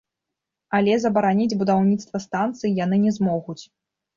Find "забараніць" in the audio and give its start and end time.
1.03-1.57